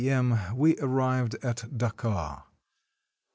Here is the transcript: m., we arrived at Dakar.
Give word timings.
m., 0.09 0.39
we 0.55 0.75
arrived 0.77 1.35
at 1.43 1.77
Dakar. 1.77 2.45